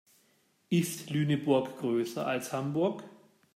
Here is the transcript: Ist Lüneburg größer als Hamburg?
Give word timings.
Ist 0.71 1.11
Lüneburg 1.11 1.77
größer 1.77 2.25
als 2.25 2.51
Hamburg? 2.53 3.03